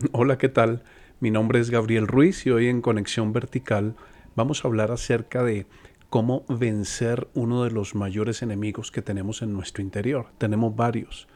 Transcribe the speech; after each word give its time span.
Hola, 0.12 0.38
¿qué 0.38 0.48
tal? 0.48 0.82
Mi 1.20 1.30
nombre 1.30 1.60
es 1.60 1.68
Gabriel 1.68 2.06
Ruiz 2.06 2.46
y 2.46 2.50
hoy 2.50 2.68
en 2.68 2.80
Conexión 2.80 3.34
Vertical 3.34 3.96
vamos 4.34 4.64
a 4.64 4.68
hablar 4.68 4.92
acerca 4.92 5.42
de 5.44 5.66
cómo 6.08 6.46
vencer 6.48 7.28
uno 7.34 7.64
de 7.64 7.70
los 7.70 7.94
mayores 7.94 8.40
enemigos 8.40 8.90
que 8.90 9.02
tenemos 9.02 9.42
en 9.42 9.52
nuestro 9.52 9.82
interior. 9.82 10.28
Tenemos 10.38 10.74
varios, 10.74 11.28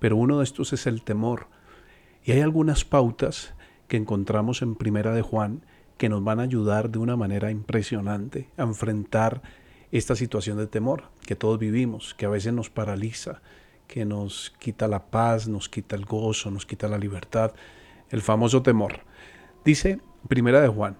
pero 0.00 0.18
uno 0.18 0.38
de 0.38 0.44
estos 0.44 0.74
es 0.74 0.86
el 0.86 1.00
temor. 1.00 1.46
Y 2.22 2.32
hay 2.32 2.40
algunas 2.42 2.84
pautas 2.84 3.54
que 3.88 3.96
encontramos 3.96 4.60
en 4.60 4.74
Primera 4.74 5.14
de 5.14 5.22
Juan 5.22 5.64
que 5.96 6.10
nos 6.10 6.22
van 6.22 6.40
a 6.40 6.44
ayudar 6.44 6.90
de 6.90 6.98
una 6.98 7.16
manera 7.16 7.50
impresionante 7.50 8.50
a 8.58 8.64
enfrentar 8.64 9.40
esta 9.92 10.14
situación 10.14 10.58
de 10.58 10.66
temor 10.66 11.04
que 11.24 11.36
todos 11.36 11.58
vivimos, 11.58 12.12
que 12.12 12.26
a 12.26 12.30
veces 12.30 12.52
nos 12.52 12.68
paraliza, 12.68 13.40
que 13.86 14.04
nos 14.04 14.52
quita 14.58 14.88
la 14.88 15.06
paz, 15.10 15.48
nos 15.48 15.70
quita 15.70 15.96
el 15.96 16.04
gozo, 16.04 16.50
nos 16.50 16.66
quita 16.66 16.86
la 16.86 16.98
libertad 16.98 17.54
el 18.10 18.22
famoso 18.22 18.62
temor. 18.62 19.00
Dice 19.64 20.00
Primera 20.28 20.60
de 20.60 20.68
Juan, 20.68 20.96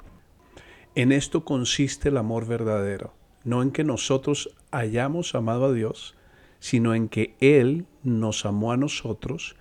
en 0.94 1.12
esto 1.12 1.44
consiste 1.44 2.08
el 2.08 2.16
amor 2.16 2.46
verdadero, 2.46 3.14
no 3.44 3.62
en 3.62 3.70
que 3.70 3.84
nosotros 3.84 4.56
hayamos 4.70 5.34
amado 5.34 5.66
a 5.66 5.72
Dios, 5.72 6.16
sino 6.58 6.94
en 6.94 7.08
que 7.08 7.36
Él 7.40 7.86
nos 8.02 8.44
amó 8.46 8.72
a 8.72 8.76
nosotros 8.76 9.56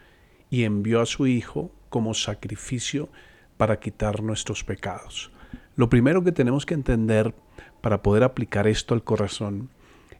y 0.49 0.63
envió 0.63 1.01
a 1.01 1.05
su 1.05 1.27
Hijo 1.27 1.71
como 1.89 2.13
sacrificio 2.13 3.09
para 3.57 3.79
quitar 3.79 4.23
nuestros 4.23 4.63
pecados. 4.63 5.31
Lo 5.75 5.89
primero 5.89 6.23
que 6.23 6.31
tenemos 6.31 6.65
que 6.65 6.73
entender 6.73 7.33
para 7.81 8.01
poder 8.01 8.23
aplicar 8.23 8.67
esto 8.67 8.93
al 8.93 9.03
corazón 9.03 9.69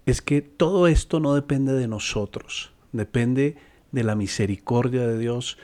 es 0.06 0.22
que 0.22 0.42
todo 0.42 0.88
esto 0.88 1.20
no 1.20 1.36
depende 1.36 1.74
de 1.74 1.88
nosotros, 1.88 2.74
depende 2.92 3.58
de 3.92 4.04
la 4.04 4.16
misericordia 4.16 5.08
de 5.08 5.18
Dios 5.18 5.58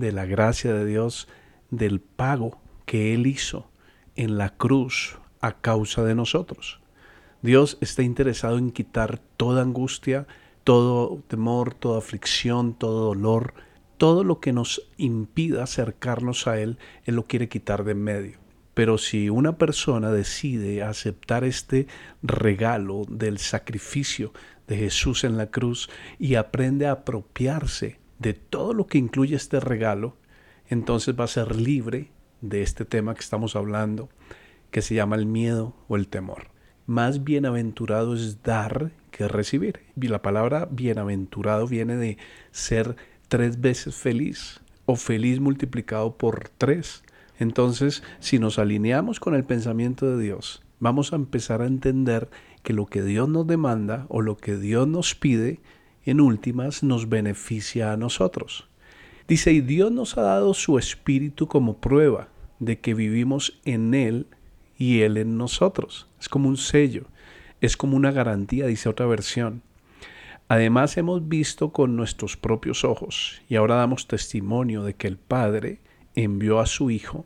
de 0.00 0.12
la 0.12 0.26
gracia 0.26 0.72
de 0.74 0.84
Dios, 0.84 1.28
del 1.70 2.00
pago 2.00 2.60
que 2.86 3.14
Él 3.14 3.26
hizo 3.26 3.70
en 4.16 4.38
la 4.38 4.56
cruz 4.56 5.18
a 5.40 5.60
causa 5.60 6.02
de 6.04 6.14
nosotros. 6.14 6.80
Dios 7.42 7.78
está 7.80 8.02
interesado 8.02 8.58
en 8.58 8.70
quitar 8.70 9.18
toda 9.36 9.62
angustia, 9.62 10.26
todo 10.64 11.22
temor, 11.28 11.74
toda 11.74 11.98
aflicción, 11.98 12.74
todo 12.74 13.06
dolor, 13.06 13.54
todo 13.96 14.24
lo 14.24 14.40
que 14.40 14.52
nos 14.52 14.82
impida 14.96 15.62
acercarnos 15.62 16.46
a 16.46 16.60
Él, 16.60 16.78
Él 17.04 17.16
lo 17.16 17.26
quiere 17.26 17.48
quitar 17.48 17.84
de 17.84 17.92
en 17.92 18.02
medio. 18.02 18.38
Pero 18.74 18.98
si 18.98 19.28
una 19.28 19.58
persona 19.58 20.10
decide 20.10 20.82
aceptar 20.82 21.44
este 21.44 21.86
regalo 22.22 23.04
del 23.08 23.38
sacrificio 23.38 24.32
de 24.66 24.76
Jesús 24.76 25.24
en 25.24 25.36
la 25.36 25.50
cruz 25.50 25.90
y 26.18 26.36
aprende 26.36 26.86
a 26.86 26.92
apropiarse 26.92 27.98
de 28.20 28.34
todo 28.34 28.74
lo 28.74 28.86
que 28.86 28.98
incluye 28.98 29.34
este 29.34 29.58
regalo, 29.58 30.14
entonces 30.68 31.18
va 31.18 31.24
a 31.24 31.28
ser 31.28 31.56
libre 31.56 32.12
de 32.40 32.62
este 32.62 32.84
tema 32.84 33.14
que 33.14 33.20
estamos 33.20 33.56
hablando, 33.56 34.08
que 34.70 34.82
se 34.82 34.94
llama 34.94 35.16
el 35.16 35.26
miedo 35.26 35.74
o 35.88 35.96
el 35.96 36.06
temor. 36.06 36.48
Más 36.86 37.24
bienaventurado 37.24 38.14
es 38.14 38.42
dar 38.42 38.92
que 39.10 39.26
recibir. 39.26 39.80
Y 40.00 40.08
la 40.08 40.22
palabra 40.22 40.68
bienaventurado 40.70 41.66
viene 41.66 41.96
de 41.96 42.18
ser 42.52 42.96
tres 43.28 43.60
veces 43.60 43.96
feliz 43.96 44.60
o 44.86 44.96
feliz 44.96 45.40
multiplicado 45.40 46.16
por 46.16 46.50
tres. 46.58 47.02
Entonces, 47.38 48.02
si 48.18 48.38
nos 48.38 48.58
alineamos 48.58 49.18
con 49.18 49.34
el 49.34 49.44
pensamiento 49.44 50.06
de 50.06 50.22
Dios, 50.22 50.62
vamos 50.78 51.12
a 51.12 51.16
empezar 51.16 51.62
a 51.62 51.66
entender 51.66 52.28
que 52.62 52.74
lo 52.74 52.86
que 52.86 53.02
Dios 53.02 53.28
nos 53.28 53.46
demanda 53.46 54.06
o 54.08 54.20
lo 54.20 54.36
que 54.36 54.56
Dios 54.56 54.86
nos 54.86 55.14
pide 55.14 55.60
en 56.10 56.20
últimas 56.20 56.82
nos 56.82 57.08
beneficia 57.08 57.92
a 57.92 57.96
nosotros. 57.96 58.66
Dice, 59.28 59.52
y 59.52 59.60
Dios 59.60 59.92
nos 59.92 60.18
ha 60.18 60.22
dado 60.22 60.54
su 60.54 60.76
espíritu 60.76 61.46
como 61.46 61.76
prueba 61.76 62.28
de 62.58 62.80
que 62.80 62.94
vivimos 62.94 63.60
en 63.64 63.94
Él 63.94 64.26
y 64.76 65.02
Él 65.02 65.18
en 65.18 65.38
nosotros. 65.38 66.08
Es 66.18 66.28
como 66.28 66.48
un 66.48 66.56
sello, 66.56 67.04
es 67.60 67.76
como 67.76 67.96
una 67.96 68.10
garantía, 68.10 68.66
dice 68.66 68.88
otra 68.88 69.06
versión. 69.06 69.62
Además 70.48 70.96
hemos 70.96 71.28
visto 71.28 71.70
con 71.70 71.94
nuestros 71.94 72.36
propios 72.36 72.82
ojos 72.82 73.40
y 73.48 73.54
ahora 73.54 73.76
damos 73.76 74.08
testimonio 74.08 74.82
de 74.82 74.94
que 74.94 75.06
el 75.06 75.16
Padre 75.16 75.78
envió 76.16 76.58
a 76.58 76.66
su 76.66 76.90
Hijo 76.90 77.24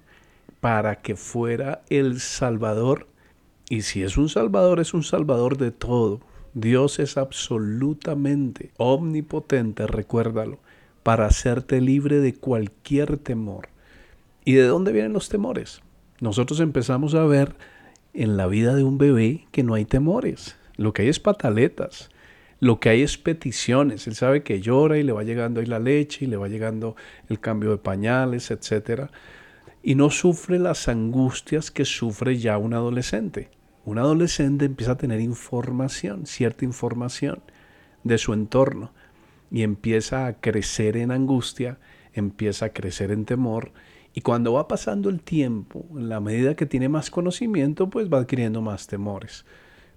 para 0.61 1.01
que 1.01 1.17
fuera 1.17 1.81
el 1.89 2.21
Salvador. 2.21 3.09
Y 3.71 3.81
si 3.81 4.03
es 4.03 4.19
un 4.19 4.29
Salvador, 4.29 4.79
es 4.79 4.93
un 4.93 5.05
Salvador 5.05 5.57
de 5.57 5.71
todo, 5.71 6.21
Dios 6.55 7.01
es 7.01 7.17
absolutamente 7.17 8.71
omnipotente, 8.77 9.89
recuérdalo, 9.89 10.61
para 11.03 11.27
hacerte 11.27 11.81
libre 11.81 12.21
de 12.21 12.35
cualquier 12.35 13.19
temor. 13.19 13.69
¿Y 14.45 14.55
de 14.55 14.63
dónde 14.63 14.93
vienen 14.93 15.13
los 15.13 15.29
temores? 15.29 15.83
Nosotros 16.21 16.61
empezamos 16.61 17.15
a 17.17 17.25
ver 17.25 17.57
en 18.13 18.37
la 18.37 18.47
vida 18.47 18.77
de 18.77 18.85
un 18.85 18.99
bebé 18.99 19.47
que 19.51 19.65
no 19.65 19.75
hay 19.75 19.85
temores. 19.85 20.57
Lo 20.77 20.93
que 20.93 21.03
hay 21.03 21.09
es 21.09 21.19
pataletas. 21.19 22.11
Lo 22.61 22.79
que 22.79 22.89
hay 22.89 23.03
es 23.03 23.19
peticiones. 23.19 24.07
Él 24.07 24.15
sabe 24.15 24.45
que 24.45 24.61
llora 24.61 24.97
y 24.97 25.03
le 25.03 25.13
va 25.13 25.25
llegando 25.25 25.59
ahí 25.59 25.67
la 25.67 25.81
leche 25.81 26.25
y 26.25 26.29
le 26.29 26.37
va 26.37 26.49
llegando 26.49 26.95
el 27.29 27.41
cambio 27.41 27.71
de 27.71 27.79
pañales, 27.79 28.53
etc. 28.53 29.11
Y 29.83 29.97
no 29.97 30.09
sufre 30.11 30.61
las 30.61 30.89
angustias 30.89 31.73
que 31.73 31.85
sufre 31.85 32.39
ya 32.39 32.59
un 32.59 32.75
adolescente. 32.75 33.51
Un 33.85 33.99
adolescente 33.99 34.65
empieza 34.65 34.93
a 34.93 34.97
tener 34.97 35.21
información, 35.21 36.27
cierta 36.27 36.65
información 36.65 37.43
de 38.03 38.19
su 38.19 38.33
entorno 38.33 38.93
y 39.51 39.63
empieza 39.63 40.27
a 40.27 40.41
crecer 40.41 40.97
en 40.97 41.11
angustia, 41.11 41.79
empieza 42.15 42.67
a 42.67 42.73
crecer 42.73 43.11
en 43.11 43.25
temor 43.25 43.73
y 44.15 44.21
cuando 44.21 44.53
va 44.53 44.69
pasando 44.69 45.11
el 45.11 45.21
tiempo, 45.21 45.87
en 45.91 46.09
la 46.09 46.21
medida 46.21 46.55
que 46.55 46.67
tiene 46.67 46.89
más 46.89 47.11
conocimiento, 47.11 47.91
pues 47.91 48.09
va 48.09 48.19
adquiriendo 48.19 48.63
más 48.63 48.87
temores. 48.87 49.45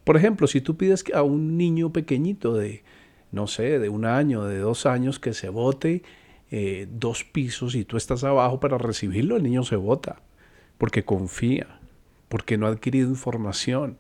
Por 0.04 0.18
ejemplo, 0.18 0.48
si 0.48 0.60
tú 0.60 0.76
pides 0.76 1.04
a 1.14 1.22
un 1.22 1.56
niño 1.56 1.94
pequeñito 1.94 2.56
de, 2.56 2.84
no 3.32 3.46
sé, 3.46 3.78
de 3.78 3.90
un 3.90 4.06
año, 4.06 4.46
de 4.46 4.58
dos 4.58 4.88
años, 4.88 5.20
que 5.20 5.34
se 5.34 5.50
bote 5.50 6.02
eh, 6.50 6.88
dos 6.90 7.24
pisos 7.26 7.76
y 7.76 7.86
tú 7.86 7.96
estás 7.96 8.24
abajo 8.24 8.60
para 8.60 8.80
recibirlo, 8.80 9.36
el 9.36 9.44
niño 9.44 9.64
se 9.64 9.76
bota, 9.76 10.22
porque 10.80 11.06
confía, 11.06 11.80
porque 12.30 12.58
no 12.58 12.68
ha 12.68 12.70
adquirido 12.70 13.10
información. 13.10 13.98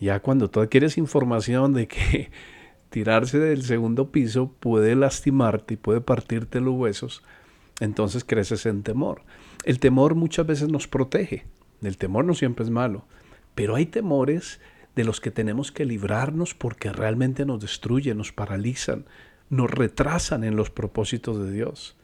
Ya 0.00 0.20
cuando 0.20 0.50
tú 0.50 0.60
adquieres 0.60 0.98
información 0.98 1.72
de 1.72 1.88
que 1.88 2.30
tirarse 2.90 3.38
del 3.38 3.62
segundo 3.62 4.10
piso 4.10 4.52
puede 4.60 4.94
lastimarte 4.94 5.74
y 5.74 5.76
puede 5.76 6.00
partirte 6.00 6.60
los 6.60 6.74
huesos, 6.74 7.22
entonces 7.80 8.24
creces 8.24 8.66
en 8.66 8.82
temor. 8.82 9.22
El 9.64 9.78
temor 9.78 10.14
muchas 10.14 10.46
veces 10.46 10.68
nos 10.68 10.88
protege. 10.88 11.46
El 11.82 11.96
temor 11.96 12.24
no 12.24 12.34
siempre 12.34 12.64
es 12.64 12.70
malo, 12.70 13.06
pero 13.54 13.74
hay 13.74 13.86
temores 13.86 14.60
de 14.94 15.04
los 15.04 15.20
que 15.20 15.30
tenemos 15.30 15.72
que 15.72 15.84
librarnos 15.84 16.54
porque 16.54 16.92
realmente 16.92 17.44
nos 17.44 17.60
destruyen, 17.60 18.18
nos 18.18 18.32
paralizan, 18.32 19.06
nos 19.50 19.70
retrasan 19.70 20.44
en 20.44 20.56
los 20.56 20.70
propósitos 20.70 21.38
de 21.38 21.50
Dios. 21.50 21.96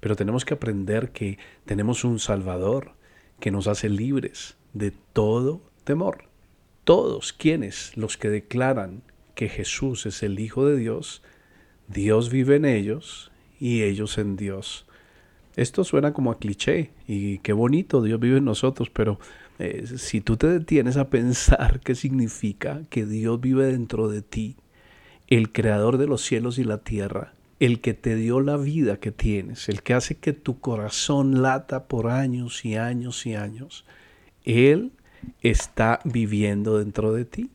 Pero 0.00 0.16
tenemos 0.16 0.44
que 0.44 0.54
aprender 0.54 1.10
que 1.10 1.38
tenemos 1.64 2.04
un 2.04 2.18
Salvador 2.18 2.92
que 3.40 3.50
nos 3.50 3.66
hace 3.66 3.88
libres, 3.88 4.56
de 4.78 4.92
todo 5.12 5.60
temor. 5.84 6.24
Todos 6.84 7.32
quienes, 7.32 7.96
los 7.96 8.16
que 8.16 8.28
declaran 8.28 9.02
que 9.34 9.48
Jesús 9.48 10.06
es 10.06 10.22
el 10.22 10.38
Hijo 10.38 10.66
de 10.66 10.76
Dios, 10.76 11.22
Dios 11.88 12.30
vive 12.30 12.56
en 12.56 12.64
ellos 12.64 13.30
y 13.58 13.82
ellos 13.82 14.18
en 14.18 14.36
Dios. 14.36 14.86
Esto 15.56 15.84
suena 15.84 16.12
como 16.12 16.30
a 16.30 16.38
cliché 16.38 16.90
y 17.08 17.38
qué 17.38 17.52
bonito, 17.52 18.02
Dios 18.02 18.20
vive 18.20 18.38
en 18.38 18.44
nosotros, 18.44 18.90
pero 18.90 19.18
eh, 19.58 19.86
si 19.96 20.20
tú 20.20 20.36
te 20.36 20.48
detienes 20.48 20.96
a 20.98 21.08
pensar 21.08 21.80
qué 21.80 21.94
significa 21.94 22.82
que 22.90 23.06
Dios 23.06 23.40
vive 23.40 23.66
dentro 23.66 24.08
de 24.08 24.20
ti, 24.20 24.56
el 25.28 25.50
creador 25.50 25.96
de 25.96 26.06
los 26.06 26.22
cielos 26.22 26.58
y 26.58 26.64
la 26.64 26.78
tierra, 26.78 27.32
el 27.58 27.80
que 27.80 27.94
te 27.94 28.16
dio 28.16 28.40
la 28.40 28.58
vida 28.58 29.00
que 29.00 29.12
tienes, 29.12 29.70
el 29.70 29.82
que 29.82 29.94
hace 29.94 30.18
que 30.18 30.34
tu 30.34 30.60
corazón 30.60 31.40
lata 31.42 31.88
por 31.88 32.08
años 32.08 32.64
y 32.66 32.76
años 32.76 33.24
y 33.24 33.34
años, 33.34 33.86
él 34.46 34.92
está 35.42 36.00
viviendo 36.04 36.78
dentro 36.78 37.12
de 37.12 37.24
ti. 37.24 37.50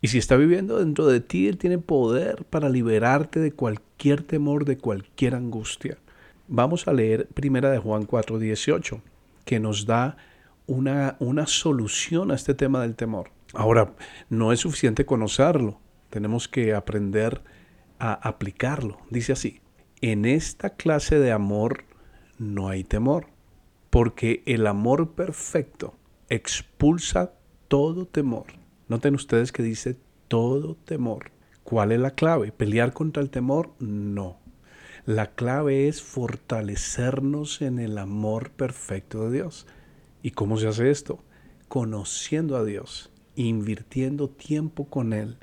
Y 0.00 0.08
si 0.08 0.18
está 0.18 0.36
viviendo 0.36 0.78
dentro 0.78 1.06
de 1.06 1.20
ti, 1.20 1.48
Él 1.48 1.58
tiene 1.58 1.78
poder 1.78 2.44
para 2.44 2.68
liberarte 2.68 3.40
de 3.40 3.52
cualquier 3.52 4.22
temor, 4.22 4.64
de 4.64 4.78
cualquier 4.78 5.34
angustia. 5.34 5.98
Vamos 6.46 6.86
a 6.86 6.92
leer 6.92 7.28
Primera 7.34 7.70
de 7.70 7.78
Juan 7.78 8.06
4:18, 8.06 9.00
que 9.44 9.60
nos 9.60 9.86
da 9.86 10.16
una, 10.66 11.16
una 11.18 11.46
solución 11.46 12.30
a 12.30 12.34
este 12.34 12.54
tema 12.54 12.82
del 12.82 12.94
temor. 12.94 13.30
Ahora, 13.54 13.94
no 14.28 14.52
es 14.52 14.60
suficiente 14.60 15.06
conocerlo, 15.06 15.80
tenemos 16.10 16.48
que 16.48 16.74
aprender 16.74 17.42
a 17.98 18.12
aplicarlo. 18.12 18.98
Dice 19.10 19.32
así, 19.32 19.60
en 20.00 20.26
esta 20.26 20.70
clase 20.70 21.18
de 21.18 21.32
amor 21.32 21.84
no 22.38 22.68
hay 22.68 22.84
temor, 22.84 23.26
porque 23.90 24.42
el 24.46 24.66
amor 24.66 25.12
perfecto 25.12 25.97
expulsa 26.28 27.32
todo 27.68 28.06
temor. 28.06 28.46
Noten 28.88 29.14
ustedes 29.14 29.52
que 29.52 29.62
dice 29.62 29.96
todo 30.28 30.74
temor. 30.74 31.30
¿Cuál 31.64 31.92
es 31.92 32.00
la 32.00 32.12
clave? 32.12 32.52
¿Pelear 32.52 32.92
contra 32.92 33.22
el 33.22 33.30
temor? 33.30 33.72
No. 33.78 34.38
La 35.06 35.34
clave 35.34 35.88
es 35.88 36.02
fortalecernos 36.02 37.62
en 37.62 37.78
el 37.78 37.96
amor 37.98 38.50
perfecto 38.50 39.24
de 39.24 39.38
Dios. 39.38 39.66
¿Y 40.22 40.32
cómo 40.32 40.58
se 40.58 40.68
hace 40.68 40.90
esto? 40.90 41.22
Conociendo 41.68 42.56
a 42.56 42.64
Dios, 42.64 43.10
invirtiendo 43.34 44.28
tiempo 44.28 44.86
con 44.86 45.12
Él, 45.12 45.38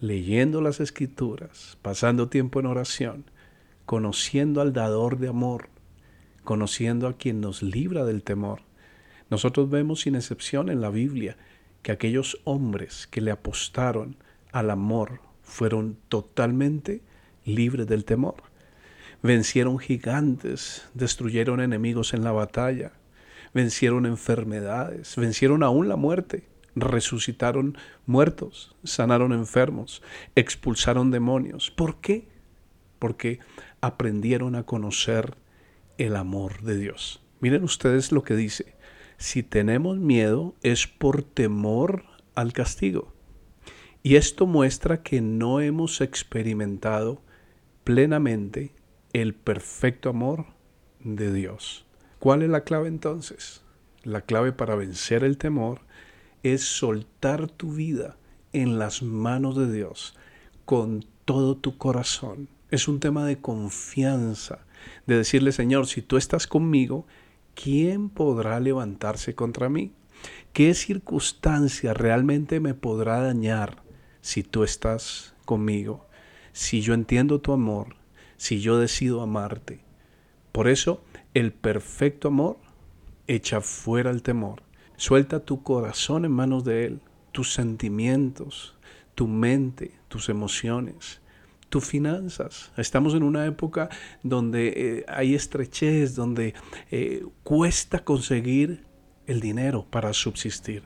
leyendo 0.00 0.60
las 0.60 0.80
escrituras, 0.80 1.78
pasando 1.82 2.28
tiempo 2.28 2.60
en 2.60 2.66
oración, 2.66 3.24
conociendo 3.86 4.60
al 4.60 4.72
dador 4.72 5.18
de 5.18 5.28
amor, 5.28 5.68
conociendo 6.44 7.08
a 7.08 7.16
quien 7.16 7.40
nos 7.40 7.62
libra 7.62 8.04
del 8.04 8.22
temor. 8.22 8.67
Nosotros 9.30 9.68
vemos 9.70 10.00
sin 10.00 10.14
excepción 10.14 10.70
en 10.70 10.80
la 10.80 10.90
Biblia 10.90 11.36
que 11.82 11.92
aquellos 11.92 12.40
hombres 12.44 13.06
que 13.06 13.20
le 13.20 13.30
apostaron 13.30 14.16
al 14.52 14.70
amor 14.70 15.20
fueron 15.42 15.96
totalmente 16.08 17.02
libres 17.44 17.86
del 17.86 18.04
temor. 18.04 18.36
Vencieron 19.22 19.78
gigantes, 19.78 20.88
destruyeron 20.94 21.60
enemigos 21.60 22.14
en 22.14 22.24
la 22.24 22.32
batalla, 22.32 22.92
vencieron 23.52 24.06
enfermedades, 24.06 25.16
vencieron 25.16 25.62
aún 25.62 25.88
la 25.88 25.96
muerte, 25.96 26.46
resucitaron 26.76 27.76
muertos, 28.06 28.76
sanaron 28.84 29.32
enfermos, 29.32 30.02
expulsaron 30.36 31.10
demonios. 31.10 31.70
¿Por 31.70 32.00
qué? 32.00 32.28
Porque 32.98 33.40
aprendieron 33.80 34.54
a 34.54 34.64
conocer 34.64 35.36
el 35.98 36.14
amor 36.16 36.62
de 36.62 36.76
Dios. 36.76 37.20
Miren 37.40 37.64
ustedes 37.64 38.12
lo 38.12 38.22
que 38.22 38.36
dice. 38.36 38.77
Si 39.18 39.42
tenemos 39.42 39.98
miedo 39.98 40.54
es 40.62 40.86
por 40.86 41.24
temor 41.24 42.04
al 42.36 42.52
castigo. 42.52 43.12
Y 44.04 44.14
esto 44.14 44.46
muestra 44.46 45.02
que 45.02 45.20
no 45.20 45.60
hemos 45.60 46.00
experimentado 46.00 47.20
plenamente 47.82 48.72
el 49.12 49.34
perfecto 49.34 50.08
amor 50.08 50.46
de 51.00 51.32
Dios. 51.32 51.84
¿Cuál 52.20 52.42
es 52.42 52.48
la 52.48 52.62
clave 52.62 52.86
entonces? 52.86 53.62
La 54.04 54.20
clave 54.20 54.52
para 54.52 54.76
vencer 54.76 55.24
el 55.24 55.36
temor 55.36 55.80
es 56.44 56.62
soltar 56.62 57.48
tu 57.48 57.72
vida 57.72 58.16
en 58.52 58.78
las 58.78 59.02
manos 59.02 59.56
de 59.56 59.72
Dios 59.72 60.16
con 60.64 61.04
todo 61.24 61.56
tu 61.56 61.76
corazón. 61.76 62.48
Es 62.70 62.86
un 62.86 63.00
tema 63.00 63.26
de 63.26 63.40
confianza, 63.40 64.60
de 65.08 65.16
decirle, 65.16 65.50
Señor, 65.50 65.88
si 65.88 66.02
tú 66.02 66.16
estás 66.16 66.46
conmigo, 66.46 67.04
¿quién 67.60 68.08
podrá 68.08 68.60
levantarse 68.60 69.34
contra 69.34 69.68
mí? 69.68 69.92
¿Qué 70.52 70.74
circunstancia 70.74 71.92
realmente 71.92 72.60
me 72.60 72.74
podrá 72.74 73.20
dañar 73.20 73.82
si 74.20 74.44
tú 74.44 74.62
estás 74.62 75.34
conmigo? 75.44 76.06
Si 76.52 76.82
yo 76.82 76.94
entiendo 76.94 77.40
tu 77.40 77.52
amor, 77.52 77.96
si 78.36 78.60
yo 78.60 78.78
decido 78.78 79.22
amarte. 79.22 79.80
Por 80.52 80.68
eso, 80.68 81.02
el 81.34 81.52
perfecto 81.52 82.28
amor 82.28 82.58
echa 83.26 83.60
fuera 83.60 84.10
el 84.10 84.22
temor. 84.22 84.62
Suelta 84.96 85.40
tu 85.40 85.64
corazón 85.64 86.24
en 86.24 86.32
manos 86.32 86.64
de 86.64 86.86
Él, 86.86 87.00
tus 87.32 87.52
sentimientos, 87.52 88.76
tu 89.16 89.26
mente, 89.26 89.98
tus 90.06 90.28
emociones 90.28 91.20
tus 91.68 91.84
finanzas. 91.84 92.72
Estamos 92.76 93.14
en 93.14 93.22
una 93.22 93.46
época 93.46 93.88
donde 94.22 94.68
eh, 94.68 95.04
hay 95.08 95.34
estrechez, 95.34 96.14
donde 96.14 96.54
eh, 96.90 97.24
cuesta 97.42 98.04
conseguir 98.04 98.84
el 99.26 99.40
dinero 99.40 99.86
para 99.90 100.12
subsistir. 100.12 100.82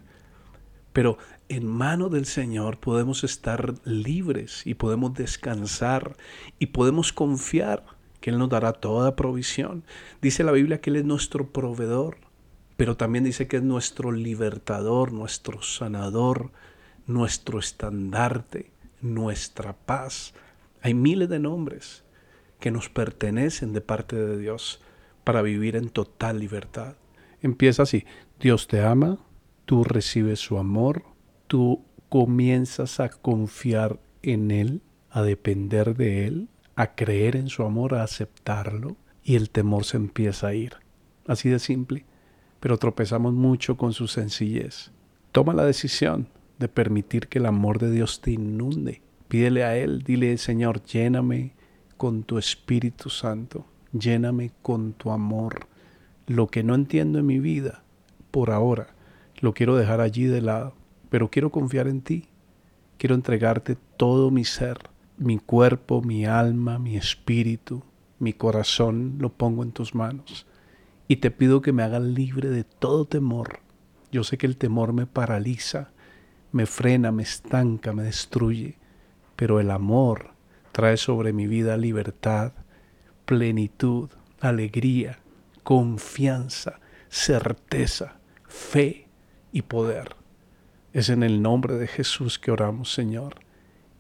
Pero 0.93 1.19
en 1.49 1.67
mano 1.67 2.09
del 2.09 2.27
Señor 2.27 2.79
podemos 2.79 3.25
estar 3.25 3.75
libres 3.85 4.67
y 4.67 4.75
podemos 4.75 5.15
descansar 5.15 6.17
y 6.59 6.67
podemos 6.67 7.13
confiar 7.13 7.85
que 8.21 8.31
Él 8.31 8.39
nos 8.39 8.51
dará 8.51 8.73
toda 8.73 9.17
provisión. 9.17 9.85
Dice 10.21 10.45
la 10.45 10.53
Biblia 10.53 10.81
que 10.81 10.91
Él 10.91 10.97
es 10.97 11.05
nuestro 11.05 11.51
proveedor, 11.51 12.19
pero 12.77 12.97
también 12.97 13.25
dice 13.25 13.49
que 13.49 13.59
es 13.59 13.63
nuestro 13.63 14.13
libertador, 14.13 15.13
nuestro 15.13 15.63
sanador, 15.63 16.53
nuestro 17.07 17.59
estandarte, 17.59 18.71
nuestra 19.01 19.77
paz, 19.77 20.35
hay 20.83 20.95
miles 20.95 21.29
de 21.29 21.39
nombres 21.39 22.05
que 22.59 22.71
nos 22.71 22.89
pertenecen 22.89 23.73
de 23.73 23.81
parte 23.81 24.17
de 24.17 24.37
Dios 24.37 24.81
para 25.25 25.43
vivir 25.43 25.77
en 25.77 25.89
total 25.89 26.41
libertad. 26.41 26.97
Empieza 27.41 27.85
así, 27.85 28.05
Dios 28.41 28.67
te 28.67 28.83
ama, 28.83 29.19
tú 29.65 29.85
recibes 29.85 30.41
su 30.41 30.59
amor, 30.59 31.05
tú 31.47 31.85
comienzas 32.09 33.01
a 33.01 33.09
confiar 33.09 34.01
en 34.23 34.51
Él, 34.51 34.83
a 35.11 35.23
depender 35.23 35.97
de 35.97 36.27
Él, 36.27 36.49
a 36.75 36.95
creer 36.95 37.37
en 37.37 37.49
su 37.49 37.63
amor, 37.63 37.95
a 37.95 38.03
aceptarlo, 38.03 38.97
y 39.23 39.37
el 39.37 39.51
temor 39.51 39.85
se 39.85 39.97
empieza 39.97 40.49
a 40.49 40.55
ir. 40.55 40.75
Así 41.27 41.49
de 41.49 41.61
simple, 41.61 42.05
pero 42.59 42.79
tropezamos 42.79 43.33
mucho 43.35 43.77
con 43.77 43.93
su 43.93 44.09
sencillez. 44.09 44.91
Toma 45.31 45.55
la 45.55 45.65
decisión 45.65 46.29
de 46.59 46.69
permitir 46.69 47.29
que 47.29 47.39
el 47.39 47.47
amor 47.47 47.79
de 47.79 47.91
Dios 47.91 48.21
te 48.21 48.33
inunde 48.33 49.03
Pídele 49.33 49.65
a 49.65 49.79
Él, 49.79 50.03
dile, 50.03 50.37
Señor, 50.37 50.83
lléname 50.83 51.55
con 51.97 52.23
tu 52.23 52.37
Espíritu 52.37 53.09
Santo, 53.09 53.65
lléname 53.91 54.53
con 54.61 54.93
tu 54.93 55.11
amor. 55.11 55.69
Lo 56.27 56.49
que 56.49 56.63
no 56.63 56.75
entiendo 56.75 57.19
en 57.19 57.25
mi 57.25 57.39
vida, 57.39 57.83
por 58.31 58.51
ahora, 58.51 58.89
lo 59.41 59.55
quiero 59.55 59.75
dejar 59.75 60.03
allí 60.03 60.25
de 60.25 60.43
lado, 60.43 60.75
pero 61.09 61.31
quiero 61.31 61.51
confiar 61.51 61.89
en 61.89 62.03
ti. 62.03 62.29
Quiero 62.99 63.15
entregarte 63.15 63.79
todo 63.97 64.31
mi 64.31 64.45
ser, 64.45 64.77
mi 65.17 65.39
cuerpo, 65.39 66.03
mi 66.03 66.27
alma, 66.27 66.79
mi 66.79 66.99
espíritu, 66.99 67.83
mi 68.19 68.35
corazón, 68.35 69.17
lo 69.19 69.33
pongo 69.33 69.63
en 69.63 69.73
tus 69.73 69.95
manos. 69.95 70.47
Y 71.09 71.17
te 71.17 71.31
pido 71.31 71.63
que 71.63 71.73
me 71.73 71.83
hagas 71.83 72.03
libre 72.03 72.51
de 72.51 72.65
todo 72.65 73.07
temor. 73.07 73.61
Yo 74.11 74.25
sé 74.25 74.37
que 74.37 74.45
el 74.45 74.59
temor 74.59 74.93
me 74.93 75.07
paraliza, 75.07 75.91
me 76.53 76.67
frena, 76.67 77.13
me 77.13 77.23
estanca, 77.23 77.95
me 77.95 78.03
destruye 78.03 78.82
pero 79.43 79.59
el 79.59 79.73
amor 79.73 80.35
trae 80.71 80.97
sobre 80.97 81.33
mi 81.33 81.49
vida 81.49 81.77
libertad, 81.77 82.53
plenitud, 83.25 84.09
alegría, 84.41 85.19
confianza, 85.65 86.79
certeza, 87.09 88.21
fe 88.47 89.09
y 89.51 89.63
poder. 89.63 90.15
Es 90.93 91.09
en 91.09 91.25
el 91.25 91.43
nombre 91.43 91.75
de 91.75 91.89
Jesús 91.89 92.39
que 92.39 92.53
oramos, 92.53 92.93
Señor, 92.93 93.41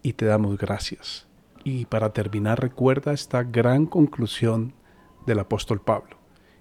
y 0.00 0.12
te 0.12 0.26
damos 0.26 0.58
gracias. 0.58 1.26
Y 1.64 1.86
para 1.86 2.12
terminar, 2.12 2.60
recuerda 2.60 3.12
esta 3.12 3.42
gran 3.42 3.86
conclusión 3.86 4.74
del 5.26 5.40
apóstol 5.40 5.80
Pablo. 5.80 6.18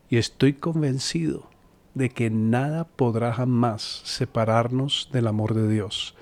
Y 0.09 0.17
estoy 0.17 0.53
convencido 0.53 1.51
de 1.93 2.09
que 2.09 2.31
nada 2.31 2.85
podrá 2.87 3.31
jamás 3.31 4.01
separarnos 4.05 5.11
del 5.13 5.27
amor 5.27 5.53
de 5.53 5.67
Dios, 5.67 6.15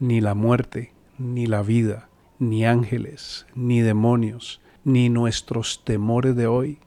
ni 0.00 0.20
la 0.20 0.34
muerte, 0.34 0.92
ni 1.18 1.46
la 1.46 1.62
vida, 1.62 2.08
ni 2.38 2.64
ángeles, 2.64 3.46
ni 3.54 3.80
demonios, 3.80 4.60
ni 4.84 5.08
nuestros 5.08 5.84
temores 5.84 6.34
de 6.36 6.46
hoy, 6.46 6.78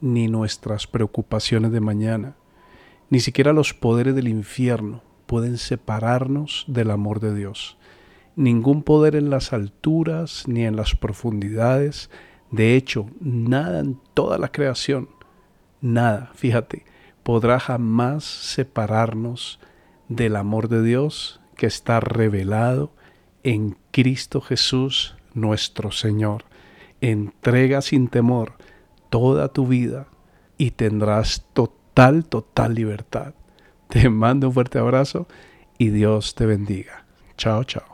ni 0.00 0.28
nuestras 0.28 0.86
preocupaciones 0.86 1.72
de 1.72 1.80
mañana, 1.80 2.36
ni 3.10 3.20
siquiera 3.20 3.52
los 3.52 3.74
poderes 3.74 4.14
del 4.14 4.28
infierno 4.28 5.02
pueden 5.26 5.58
separarnos 5.58 6.64
del 6.68 6.90
amor 6.90 7.20
de 7.20 7.34
Dios. 7.34 7.76
Ningún 8.36 8.82
poder 8.82 9.16
en 9.16 9.30
las 9.30 9.52
alturas 9.52 10.44
ni 10.46 10.64
en 10.64 10.76
las 10.76 10.94
profundidades, 10.94 12.10
de 12.50 12.76
hecho, 12.76 13.06
nada 13.20 13.80
en 13.80 14.00
toda 14.14 14.38
la 14.38 14.52
creación, 14.52 15.08
nada, 15.80 16.30
fíjate, 16.34 16.84
podrá 17.22 17.60
jamás 17.60 18.24
separarnos 18.24 19.60
del 20.08 20.36
amor 20.36 20.68
de 20.68 20.82
Dios 20.82 21.40
que 21.56 21.66
está 21.66 22.00
revelado 22.00 22.92
en 23.42 23.76
Cristo 23.90 24.40
Jesús 24.40 25.16
nuestro 25.34 25.90
Señor. 25.90 26.44
Entrega 27.00 27.82
sin 27.82 28.08
temor 28.08 28.54
toda 29.08 29.48
tu 29.48 29.66
vida 29.66 30.06
y 30.58 30.72
tendrás 30.72 31.46
total, 31.52 32.26
total 32.26 32.74
libertad. 32.74 33.34
Te 33.88 34.08
mando 34.08 34.48
un 34.48 34.54
fuerte 34.54 34.78
abrazo 34.78 35.26
y 35.78 35.88
Dios 35.88 36.34
te 36.34 36.46
bendiga. 36.46 37.04
Chao, 37.36 37.64
chao. 37.64 37.89